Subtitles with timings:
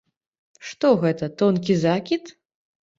[0.69, 2.37] Што гэта, тонкі закід?